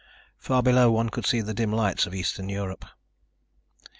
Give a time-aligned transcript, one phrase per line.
[0.39, 2.85] Far below one could see the dim lights of eastern Europe.